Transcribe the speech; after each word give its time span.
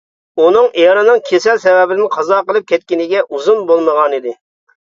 ئۇنىڭ 0.43 0.69
ئېرىنىڭ 0.83 1.19
كېسەل 1.27 1.59
سەۋەبىدىن 1.65 2.09
قازا 2.17 2.39
قىلىپ 2.49 2.67
كەتكىنىگە 2.73 3.23
ئۇزۇن 3.29 3.63
بولمىغانىدى. 3.71 4.39